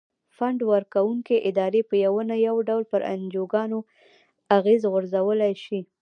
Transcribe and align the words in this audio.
فنډ 0.35 0.59
ورکوونکې 0.73 1.37
ادارې 1.49 1.81
په 1.89 1.95
یو 2.05 2.15
نه 2.29 2.35
یو 2.47 2.55
ډول 2.69 2.83
پر 2.91 3.01
انجوګانو 3.13 3.79
اغیز 4.57 4.81
غورځولای 4.91 5.53
شي. 5.63 5.79